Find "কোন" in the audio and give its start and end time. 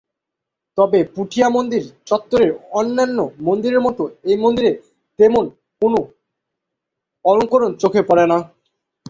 5.81-5.93